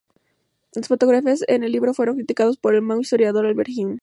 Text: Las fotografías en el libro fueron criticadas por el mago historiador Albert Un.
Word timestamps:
Las 0.73 0.87
fotografías 0.87 1.43
en 1.47 1.63
el 1.63 1.71
libro 1.73 1.93
fueron 1.93 2.15
criticadas 2.15 2.57
por 2.57 2.73
el 2.73 2.81
mago 2.81 3.01
historiador 3.01 3.45
Albert 3.45 3.69
Un. 3.77 3.99